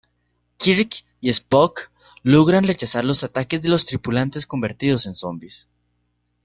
[0.57, 1.91] Kirk y Spock
[2.23, 5.69] logran rechazar los ataques de los tripulantes convertidos en zombies.